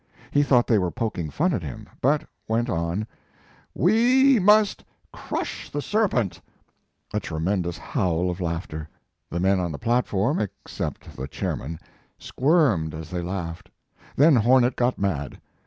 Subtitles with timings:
[0.31, 3.05] He thought they were poking fun at him, but went on:
[3.75, 6.41] "We must crush the serpent!"
[7.13, 8.89] A tremendous howl of laughter.
[9.29, 11.77] The men on the platform, except the chairman,
[12.17, 13.69] squirmed as they laughed.
[14.15, 15.39] Then Hornet got mad.